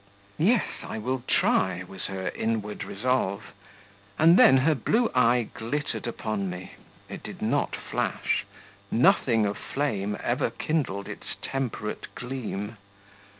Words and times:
"Yes, 0.39 0.65
I 0.81 0.97
will 0.97 1.21
try," 1.27 1.83
was 1.87 2.05
her 2.05 2.29
inward 2.29 2.83
resolve; 2.83 3.53
and 4.17 4.35
then 4.35 4.57
her 4.65 4.73
blue 4.73 5.11
eye 5.13 5.49
glittered 5.53 6.07
upon 6.07 6.49
me 6.49 6.71
it 7.07 7.21
did 7.21 7.39
not 7.39 7.75
flash 7.75 8.43
nothing 8.89 9.45
of 9.45 9.59
flame 9.59 10.17
ever 10.23 10.49
kindled 10.49 11.05
in 11.05 11.11
its 11.11 11.35
temperate 11.43 12.07
gleam. 12.15 12.77